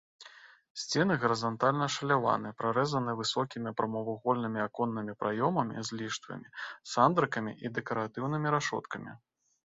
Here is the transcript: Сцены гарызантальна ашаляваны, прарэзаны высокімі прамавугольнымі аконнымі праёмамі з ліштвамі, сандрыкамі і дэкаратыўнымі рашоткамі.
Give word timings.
Сцены 0.83 1.15
гарызантальна 1.23 1.83
ашаляваны, 1.89 2.49
прарэзаны 2.61 3.11
высокімі 3.19 3.73
прамавугольнымі 3.81 4.59
аконнымі 4.67 5.13
праёмамі 5.21 5.77
з 5.89 5.99
ліштвамі, 5.99 6.47
сандрыкамі 6.93 7.53
і 7.69 7.71
дэкаратыўнымі 7.77 8.47
рашоткамі. 8.57 9.11